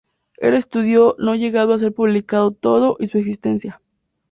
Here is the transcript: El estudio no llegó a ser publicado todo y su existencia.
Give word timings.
El 0.39 0.55
estudio 0.55 1.15
no 1.19 1.35
llegó 1.35 1.59
a 1.71 1.77
ser 1.77 1.93
publicado 1.93 2.49
todo 2.49 2.97
y 2.99 3.05
su 3.05 3.19
existencia. 3.19 3.79